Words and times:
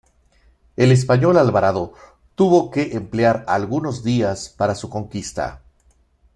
El 0.77 0.91
español 0.91 1.37
Alvarado 1.37 1.93
tuvo 2.33 2.71
que 2.71 2.93
emplear 2.95 3.45
algunos 3.47 4.03
días 4.03 4.49
para 4.49 4.73
su 4.73 4.89
conquista. 4.89 5.61